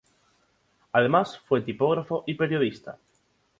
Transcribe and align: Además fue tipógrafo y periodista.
Además 0.93 1.37
fue 1.37 1.61
tipógrafo 1.61 2.23
y 2.25 2.33
periodista. 2.33 2.97